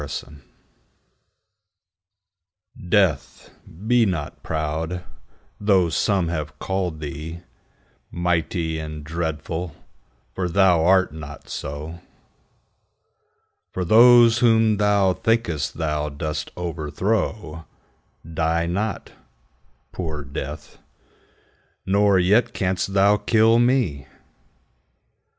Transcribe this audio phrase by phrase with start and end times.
[0.01, 0.25] Death
[2.89, 3.51] DEATH,
[3.85, 5.03] be not proud,
[5.59, 7.41] though some have callèd thee
[8.09, 9.75] Mighty and dreadful,
[10.33, 11.99] for thou art not so:
[13.73, 17.67] For those whom thou think'st thou dost overthrow
[18.27, 19.11] Die not,
[19.91, 20.79] poor Death;
[21.85, 24.07] nor yet canst thou kill me.